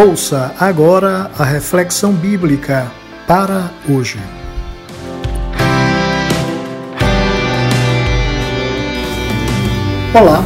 [0.00, 2.86] Ouça agora a reflexão bíblica
[3.26, 4.16] para hoje.
[10.14, 10.44] Olá,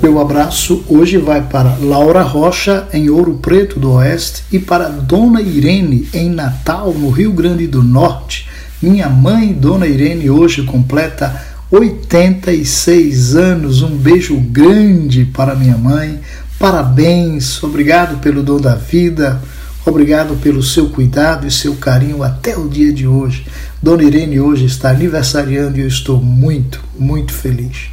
[0.00, 5.42] meu abraço hoje vai para Laura Rocha, em Ouro Preto do Oeste, e para Dona
[5.42, 8.48] Irene, em Natal, no Rio Grande do Norte.
[8.80, 13.82] Minha mãe, Dona Irene, hoje completa 86 anos.
[13.82, 16.20] Um beijo grande para minha mãe,
[16.58, 19.40] Parabéns, obrigado pelo dom da vida,
[19.86, 23.46] obrigado pelo seu cuidado e seu carinho até o dia de hoje.
[23.80, 27.90] Dona Irene hoje está aniversariando e eu estou muito, muito feliz.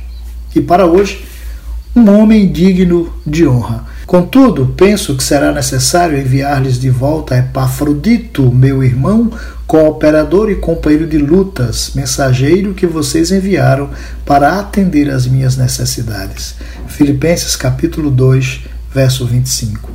[0.55, 1.23] E para hoje,
[1.95, 3.85] um homem digno de honra.
[4.05, 9.31] Contudo, penso que será necessário enviar-lhes de volta Epafrodito, meu irmão,
[9.65, 13.89] cooperador e companheiro de lutas, mensageiro que vocês enviaram
[14.23, 16.55] para atender às minhas necessidades.
[16.87, 18.61] Filipenses capítulo 2,
[18.93, 19.89] verso 25.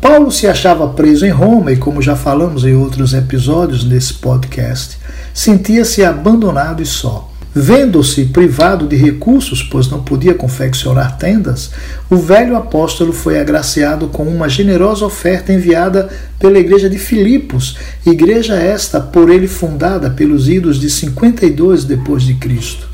[0.00, 4.98] Paulo se achava preso em Roma e, como já falamos em outros episódios nesse podcast,
[5.32, 7.33] sentia-se abandonado e só.
[7.56, 11.70] Vendo-se privado de recursos, pois não podia confeccionar tendas,
[12.10, 18.56] o velho apóstolo foi agraciado com uma generosa oferta enviada pela igreja de Filipos, igreja
[18.56, 22.88] esta por ele fundada pelos idos de 52 depois de Cristo.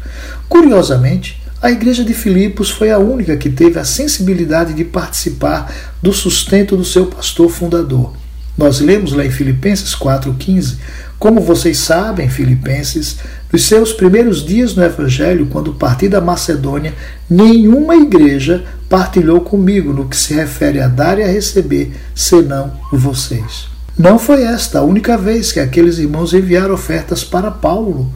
[0.46, 5.72] Curiosamente, a igreja de Filipos foi a única que teve a sensibilidade de participar
[6.02, 8.12] do sustento do seu pastor fundador.
[8.58, 10.76] Nós lemos lá em Filipenses 4,15
[11.20, 13.18] como vocês sabem, filipenses,
[13.52, 16.94] nos seus primeiros dias no Evangelho, quando parti da Macedônia,
[17.28, 23.68] nenhuma igreja partilhou comigo no que se refere a dar e a receber, senão vocês.
[23.98, 28.10] Não foi esta a única vez que aqueles irmãos enviaram ofertas para Paulo.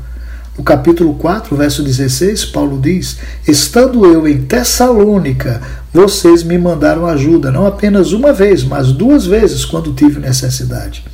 [0.57, 5.61] No capítulo 4, verso 16, Paulo diz: Estando eu em Tessalônica,
[5.93, 11.05] vocês me mandaram ajuda, não apenas uma vez, mas duas vezes quando tive necessidade.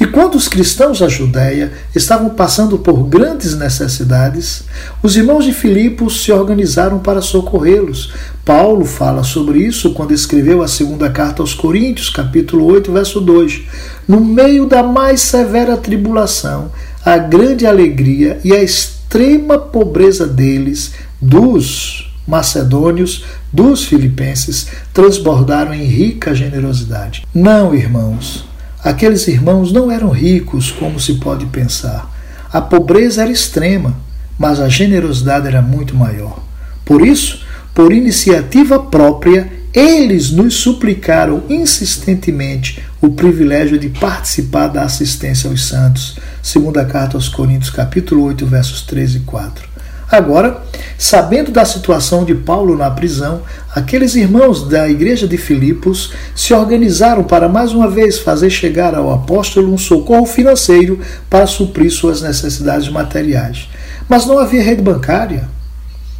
[0.00, 4.64] E quando os cristãos da Judéia estavam passando por grandes necessidades,
[5.02, 8.12] os irmãos de Filipos se organizaram para socorrê-los.
[8.44, 13.62] Paulo fala sobre isso quando escreveu a segunda carta aos Coríntios, capítulo 8, verso 2.
[14.08, 16.72] No meio da mais severa tribulação,
[17.04, 26.34] a grande alegria e a extrema pobreza deles, dos macedônios, dos filipenses, transbordaram em rica
[26.34, 27.24] generosidade.
[27.32, 28.44] Não, irmãos,
[28.84, 32.12] Aqueles irmãos não eram ricos, como se pode pensar.
[32.52, 33.96] A pobreza era extrema,
[34.38, 36.38] mas a generosidade era muito maior.
[36.84, 45.48] Por isso, por iniciativa própria, eles nos suplicaram insistentemente o privilégio de participar da assistência
[45.48, 46.18] aos santos.
[46.42, 49.73] Segunda carta aos Coríntios, capítulo 8, versos 13 e 4.
[50.14, 50.62] Agora,
[50.96, 53.42] sabendo da situação de Paulo na prisão,
[53.74, 59.12] aqueles irmãos da igreja de Filipos se organizaram para mais uma vez fazer chegar ao
[59.12, 63.68] apóstolo um socorro financeiro para suprir suas necessidades materiais.
[64.08, 65.48] Mas não havia rede bancária,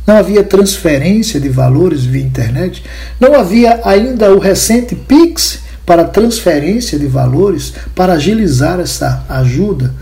[0.04, 2.82] não havia transferência de valores via internet,
[3.20, 9.94] não havia ainda o recente Pix para transferência de valores para agilizar essa ajuda.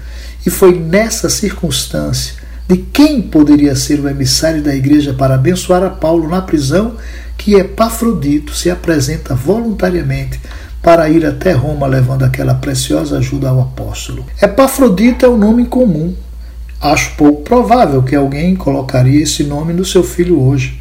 [0.47, 2.42] E foi nessa circunstância
[2.73, 6.97] de quem poderia ser o emissário da igreja para abençoar a Paulo na prisão,
[7.37, 10.41] que Epafrodito se apresenta voluntariamente
[10.81, 14.25] para ir até Roma levando aquela preciosa ajuda ao apóstolo.
[14.41, 16.15] Epafrodito é um nome comum.
[16.81, 20.81] Acho pouco provável que alguém colocaria esse nome no seu filho hoje.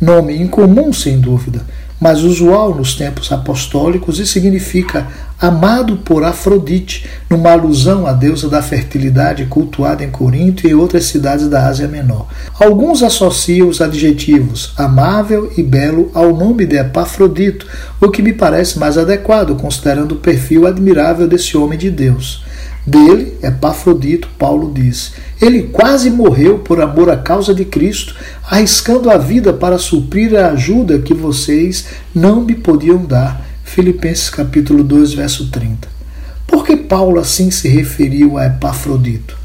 [0.00, 1.64] Nome incomum, sem dúvida,
[2.00, 5.06] mas usual nos tempos apostólicos e significa
[5.40, 11.48] amado por Afrodite, numa alusão à deusa da fertilidade cultuada em Corinto e outras cidades
[11.48, 12.26] da Ásia Menor.
[12.58, 17.66] Alguns associam os adjetivos amável e belo ao nome de Epafrodito,
[18.00, 22.42] o que me parece mais adequado, considerando o perfil admirável desse homem de Deus.
[22.86, 28.14] Dele, Epafrodito, Paulo diz: Ele quase morreu por amor à causa de Cristo,
[28.48, 33.46] arriscando a vida para suprir a ajuda que vocês não me podiam dar.
[33.64, 35.88] Filipenses capítulo 2, verso 30.
[36.46, 39.36] Por que Paulo assim se referiu a Epafrodito?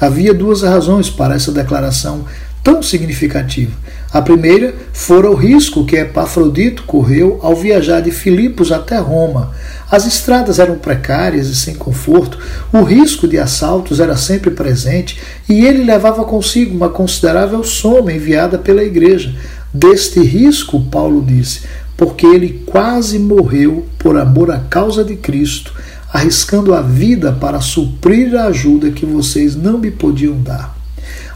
[0.00, 2.24] Havia duas razões para essa declaração
[2.62, 3.72] tão significativa.
[4.14, 9.50] A primeira fora o risco que Epafrodito correu ao viajar de Filipos até Roma.
[9.90, 12.38] As estradas eram precárias e sem conforto,
[12.72, 18.56] o risco de assaltos era sempre presente e ele levava consigo uma considerável soma enviada
[18.56, 19.34] pela igreja.
[19.72, 21.62] Deste risco, Paulo disse,
[21.96, 25.74] porque ele quase morreu por amor à causa de Cristo,
[26.12, 30.83] arriscando a vida para suprir a ajuda que vocês não me podiam dar.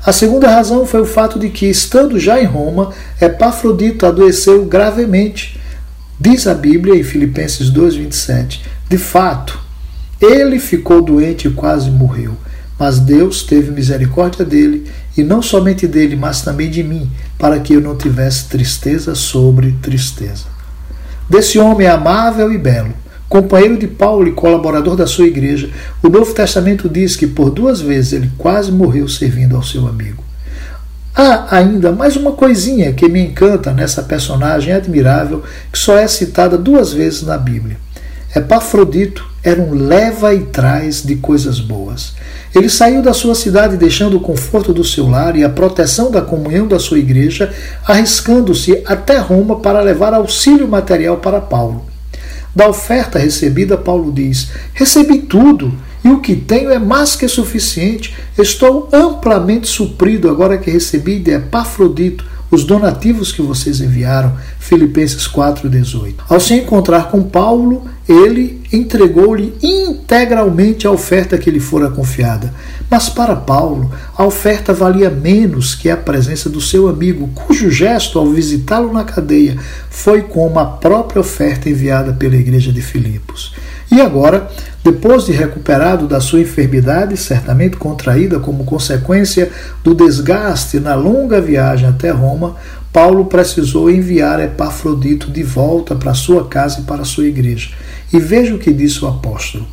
[0.05, 5.61] A segunda razão foi o fato de que, estando já em Roma, Epafrodito adoeceu gravemente.
[6.21, 9.59] Diz a Bíblia em Filipenses 2,27: De fato,
[10.21, 12.37] ele ficou doente e quase morreu,
[12.79, 17.75] mas Deus teve misericórdia dele, e não somente dele, mas também de mim, para que
[17.75, 20.45] eu não tivesse tristeza sobre tristeza.
[21.29, 22.95] Desse homem amável e belo,
[23.29, 25.71] companheiro de Paulo e colaborador da sua igreja,
[26.03, 30.25] o Novo Testamento diz que por duas vezes ele quase morreu servindo ao seu amigo.
[31.15, 35.43] Há ainda mais uma coisinha que me encanta nessa personagem admirável
[35.73, 37.77] que só é citada duas vezes na Bíblia.
[38.37, 42.15] Epafrodito era um leva e traz de coisas boas.
[42.55, 46.23] Ele saiu da sua cidade deixando o conforto do seu lar e a proteção da
[46.23, 47.53] comunhão da sua igreja,
[47.85, 51.88] arriscando-se até Roma para levar auxílio material para Paulo.
[52.59, 55.73] Da oferta recebida, Paulo diz: Recebi tudo
[56.05, 58.17] e o que tenho é mais que suficiente.
[58.37, 64.37] Estou amplamente suprido agora que recebi de Epafrodito os donativos que vocês enviaram.
[64.69, 66.17] Filipenses 4,18.
[66.29, 72.53] Ao se encontrar com Paulo, ele entregou-lhe integralmente a oferta que lhe fora confiada.
[72.91, 78.19] Mas para Paulo, a oferta valia menos que a presença do seu amigo, cujo gesto,
[78.19, 79.57] ao visitá-lo na cadeia,
[79.89, 83.55] foi como a própria oferta enviada pela igreja de Filipos.
[83.91, 84.51] E agora,
[84.85, 89.51] depois de recuperado da sua enfermidade, certamente contraída como consequência
[89.83, 92.57] do desgaste na longa viagem até Roma,
[92.93, 97.71] Paulo precisou enviar Epafrodito de volta para sua casa e para sua igreja.
[98.13, 99.67] E veja o que disse o apóstolo.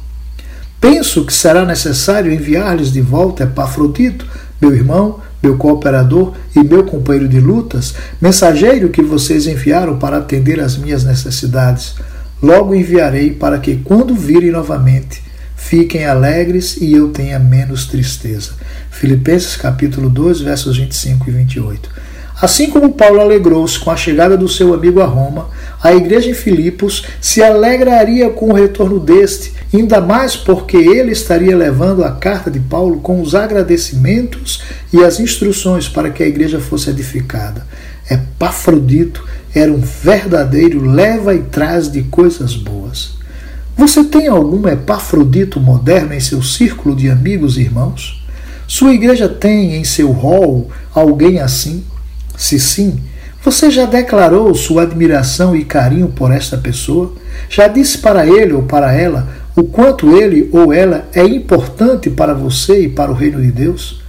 [0.79, 4.25] Penso que será necessário enviar-lhes de volta Epafrodito,
[4.62, 10.59] meu irmão, meu cooperador e meu companheiro de lutas, mensageiro que vocês enviaram para atender
[10.59, 11.95] às minhas necessidades
[12.41, 15.23] Logo enviarei para que, quando virem novamente,
[15.56, 18.51] fiquem alegres e eu tenha menos tristeza.
[18.91, 21.89] Filipenses capítulo 2, versos 25 e 28.
[22.41, 25.49] Assim como Paulo alegrou-se com a chegada do seu amigo a Roma,
[25.81, 31.55] a igreja em Filipos se alegraria com o retorno deste, ainda mais porque ele estaria
[31.55, 34.61] levando a carta de Paulo com os agradecimentos
[34.91, 37.65] e as instruções para que a igreja fosse edificada.
[38.11, 43.15] Epafrodito era um verdadeiro leva e traz de coisas boas.
[43.77, 48.21] Você tem algum Epafrodito moderno em seu círculo de amigos e irmãos?
[48.67, 51.83] Sua igreja tem em seu rol alguém assim?
[52.37, 52.99] Se sim,
[53.43, 57.13] você já declarou sua admiração e carinho por esta pessoa?
[57.49, 62.33] Já disse para ele ou para ela o quanto ele ou ela é importante para
[62.33, 64.01] você e para o reino de Deus?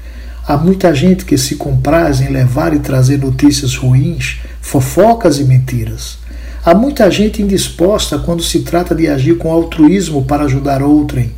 [0.48, 6.18] Há muita gente que se compraz em levar e trazer notícias ruins, fofocas e mentiras.
[6.64, 11.32] Há muita gente indisposta quando se trata de agir com altruísmo para ajudar outrem.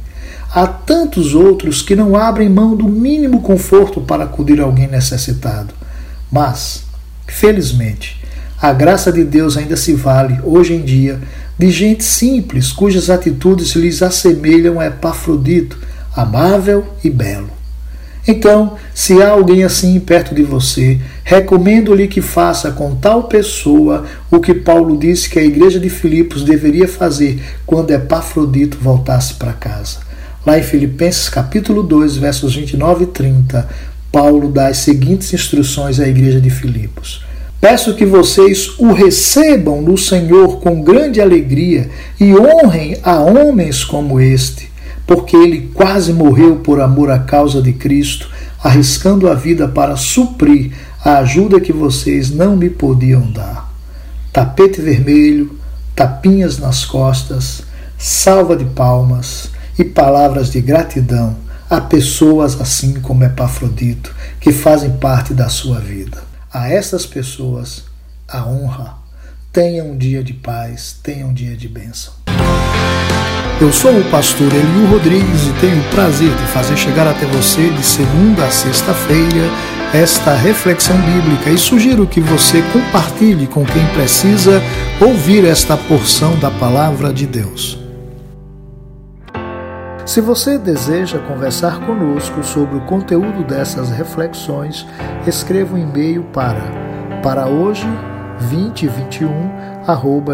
[0.51, 5.75] Há tantos outros que não abrem mão do mínimo conforto para acudir alguém necessitado.
[6.31, 6.85] Mas,
[7.27, 8.21] felizmente,
[8.61, 11.21] a graça de Deus ainda se vale, hoje em dia,
[11.59, 15.79] de gente simples cujas atitudes lhes assemelham a Epafrodito,
[16.15, 17.59] amável e belo.
[18.27, 24.39] Então, se há alguém assim perto de você, recomendo-lhe que faça com tal pessoa o
[24.39, 30.01] que Paulo disse que a igreja de Filipos deveria fazer quando Epafrodito voltasse para casa.
[30.45, 33.69] Lá em Filipenses capítulo 2, versos 29 e 30,
[34.19, 37.25] Paulo dá as seguintes instruções à igreja de Filipos.
[37.61, 41.89] Peço que vocês o recebam no Senhor com grande alegria
[42.19, 44.69] e honrem a homens como este
[45.07, 48.29] porque ele quase morreu por amor à causa de Cristo,
[48.63, 50.73] arriscando a vida para suprir
[51.05, 53.73] a ajuda que vocês não me podiam dar.
[54.33, 55.57] Tapete vermelho,
[55.95, 57.63] tapinhas nas costas,
[57.97, 65.35] salva de palmas e palavras de gratidão a pessoas assim como Epafrodito, que fazem parte
[65.35, 66.23] da sua vida.
[66.53, 67.85] A essas pessoas,
[68.27, 68.97] a honra.
[69.53, 72.13] Tenha um dia de paz, tenha um dia de bênção.
[73.61, 77.69] Eu sou o pastor Eliu Rodrigues e tenho o prazer de fazer chegar até você
[77.71, 79.51] de segunda a sexta-feira
[79.93, 84.63] esta reflexão bíblica e sugiro que você compartilhe com quem precisa
[85.01, 87.78] ouvir esta porção da palavra de Deus.
[90.09, 94.87] Se você deseja conversar conosco sobre o conteúdo dessas reflexões,
[95.27, 96.63] escreva um e-mail para
[97.23, 97.87] para hoje
[98.41, 99.51] 2021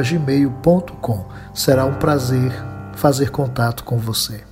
[0.01, 1.27] gmail.com.
[1.53, 2.53] Será um prazer
[2.95, 4.45] fazer contato com você.